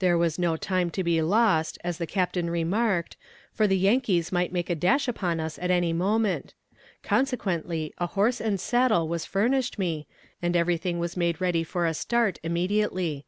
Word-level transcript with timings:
There 0.00 0.18
was 0.18 0.38
no 0.38 0.58
time 0.58 0.90
to 0.90 1.02
be 1.02 1.22
lost, 1.22 1.78
as 1.82 1.96
the 1.96 2.06
captain 2.06 2.50
remarked, 2.50 3.16
for 3.54 3.66
the 3.66 3.78
Yankees 3.78 4.30
might 4.30 4.52
make 4.52 4.68
a 4.68 4.74
dash 4.74 5.08
upon 5.08 5.40
us 5.40 5.58
at 5.58 5.70
any 5.70 5.94
moment; 5.94 6.52
consequently 7.02 7.94
a 7.96 8.08
horse 8.08 8.38
and 8.38 8.60
saddle 8.60 9.08
was 9.08 9.24
furnished 9.24 9.78
me, 9.78 10.06
and 10.42 10.54
everything 10.54 10.98
was 10.98 11.16
made 11.16 11.40
ready 11.40 11.64
for 11.64 11.86
a 11.86 11.94
start 11.94 12.38
immediately. 12.42 13.24